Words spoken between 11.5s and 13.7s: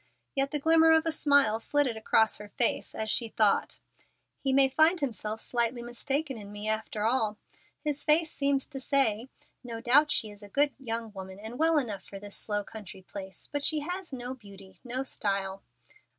well enough for this slow country place, but